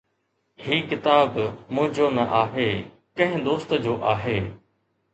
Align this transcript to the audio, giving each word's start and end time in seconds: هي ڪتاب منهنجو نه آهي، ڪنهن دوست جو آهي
هي 0.67 0.79
ڪتاب 0.93 1.37
منهنجو 1.41 2.09
نه 2.17 2.27
آهي، 2.41 2.67
ڪنهن 3.19 3.49
دوست 3.53 3.81
جو 3.89 3.99
آهي 4.17 4.39